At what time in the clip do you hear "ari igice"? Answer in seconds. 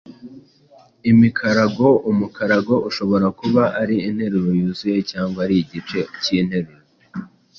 5.45-5.99